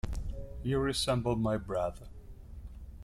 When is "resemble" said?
0.79-1.35